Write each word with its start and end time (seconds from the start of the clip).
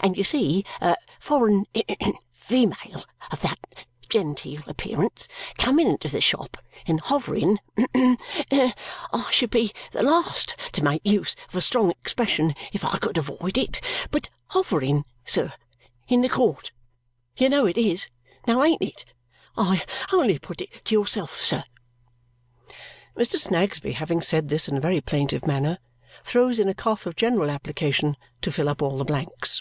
And 0.00 0.16
you 0.16 0.22
see, 0.22 0.64
a 0.80 0.96
foreign 1.18 1.66
female 2.32 3.04
of 3.32 3.40
that 3.42 3.58
genteel 4.08 4.62
appearance 4.68 5.26
coming 5.58 5.88
into 5.88 6.06
the 6.08 6.20
shop, 6.20 6.56
and 6.86 7.00
hovering 7.00 7.58
I 7.92 9.26
should 9.32 9.50
be 9.50 9.72
the 9.90 10.04
last 10.04 10.54
to 10.74 10.84
make 10.84 11.02
use 11.04 11.34
of 11.48 11.56
a 11.56 11.60
strong 11.60 11.90
expression 11.90 12.54
if 12.72 12.84
I 12.84 12.98
could 12.98 13.18
avoid 13.18 13.58
it, 13.58 13.80
but 14.12 14.28
hovering, 14.46 15.04
sir 15.24 15.52
in 16.06 16.22
the 16.22 16.28
court 16.28 16.70
you 17.36 17.48
know 17.48 17.66
it 17.66 17.76
is 17.76 18.08
now 18.46 18.62
ain't 18.62 18.80
it? 18.82 19.04
I 19.56 19.84
only 20.12 20.38
put 20.38 20.60
it 20.60 20.84
to 20.86 20.94
yourself, 20.94 21.40
sir." 21.40 21.64
Mr. 23.16 23.36
Snagsby, 23.36 23.92
having 23.94 24.20
said 24.20 24.48
this 24.48 24.68
in 24.68 24.76
a 24.76 24.80
very 24.80 25.00
plaintive 25.00 25.44
manner, 25.44 25.78
throws 26.22 26.58
in 26.60 26.68
a 26.68 26.74
cough 26.74 27.04
of 27.04 27.16
general 27.16 27.50
application 27.50 28.16
to 28.42 28.52
fill 28.52 28.68
up 28.68 28.80
all 28.80 28.96
the 28.96 29.04
blanks. 29.04 29.60